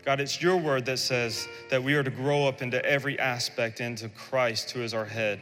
[0.03, 3.81] God, it's your word that says that we are to grow up into every aspect
[3.81, 5.39] into Christ, who is our head,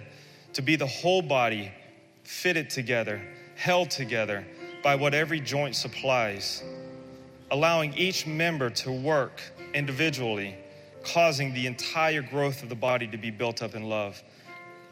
[0.52, 1.72] to be the whole body
[2.24, 3.22] fitted together,
[3.56, 4.46] held together
[4.84, 6.62] by what every joint supplies
[7.52, 9.42] allowing each member to work
[9.74, 10.56] individually,
[11.04, 14.22] causing the entire growth of the body to be built up in love.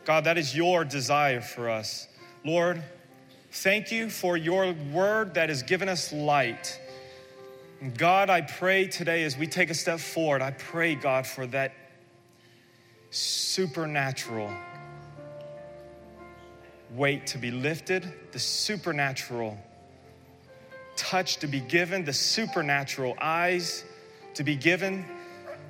[0.06, 2.08] God, that is your desire for us.
[2.46, 2.82] Lord,
[3.52, 6.80] thank you for your word that has given us light.
[7.98, 11.74] God, I pray today as we take a step forward, I pray, God, for that
[13.12, 14.52] supernatural
[16.96, 19.58] weight to be lifted, the supernatural
[20.98, 23.86] touch to be given, the supernatural eyes
[24.34, 25.06] to be given,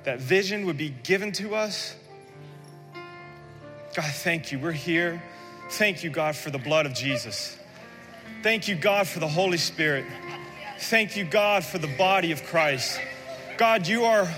[0.04, 1.94] that vision would be given to us.
[3.94, 4.58] God, thank you.
[4.58, 5.22] We're here.
[5.70, 7.56] Thank you, God, for the blood of Jesus.
[8.42, 10.04] Thank you, God, for the Holy Spirit.
[10.78, 13.00] Thank you, God, for the body of Christ.
[13.56, 14.28] God, you are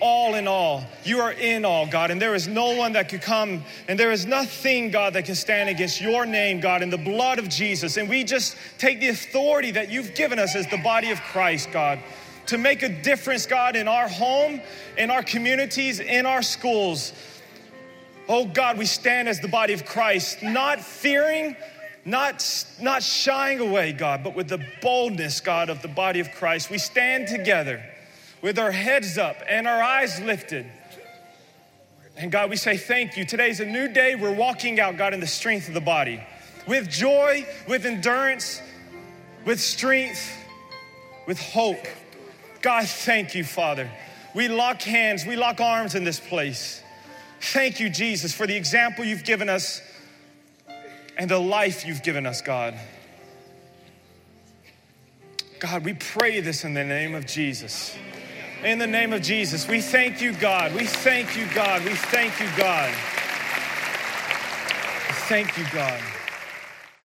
[0.00, 0.84] all in all.
[1.04, 4.10] You are in all, God, and there is no one that could come, and there
[4.10, 7.96] is nothing, God, that can stand against your name, God, in the blood of Jesus.
[7.96, 11.70] And we just take the authority that you've given us as the body of Christ,
[11.72, 11.98] God,
[12.46, 14.60] to make a difference, God, in our home,
[14.96, 17.12] in our communities, in our schools.
[18.28, 21.56] Oh, God, we stand as the body of Christ, not fearing,
[22.04, 22.46] not,
[22.80, 26.70] not shying away, God, but with the boldness, God, of the body of Christ.
[26.70, 27.82] We stand together
[28.42, 30.66] with our heads up and our eyes lifted.
[32.16, 33.24] And God, we say thank you.
[33.24, 34.14] Today's a new day.
[34.14, 36.22] We're walking out, God, in the strength of the body
[36.66, 38.60] with joy, with endurance,
[39.44, 40.36] with strength,
[41.26, 41.86] with hope.
[42.60, 43.90] God, thank you, Father.
[44.34, 46.82] We lock hands, we lock arms in this place.
[47.40, 49.80] Thank you, Jesus, for the example you've given us
[51.16, 52.74] and the life you've given us, God.
[55.58, 57.96] God, we pray this in the name of Jesus.
[58.62, 60.74] In the name of Jesus, we thank you, God.
[60.74, 61.82] We thank you, God.
[61.82, 62.92] We thank you, God.
[65.28, 66.19] Thank you, God.